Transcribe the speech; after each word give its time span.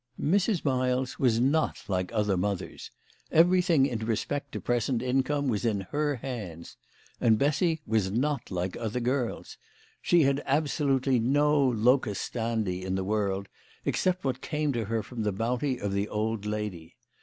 Mrs. 0.19 0.65
Miles 0.65 1.19
was 1.19 1.39
not 1.39 1.83
like 1.87 2.11
other 2.11 2.35
mothers. 2.35 2.89
Everything 3.31 3.85
in 3.85 3.99
respect 3.99 4.51
to 4.51 4.59
present 4.59 5.03
income 5.03 5.47
was 5.47 5.63
in 5.63 5.81
her 5.91 6.15
hands. 6.15 6.75
And 7.19 7.37
Bessy 7.37 7.81
was 7.85 8.09
not 8.09 8.49
like 8.49 8.75
other 8.75 8.99
girls. 8.99 9.59
She 10.01 10.23
had 10.23 10.41
absolutely 10.47 11.19
no" 11.19 11.63
locus 11.87 12.19
standi" 12.19 12.83
in 12.83 12.95
the 12.95 13.03
world, 13.03 13.47
except 13.85 14.23
what 14.23 14.41
came 14.41 14.73
to 14.73 14.85
her 14.85 15.03
from 15.03 15.21
the 15.21 15.31
bounty 15.31 15.77
of 15.79 15.93
the 15.93 16.09
old 16.09 16.47
lady. 16.47 16.95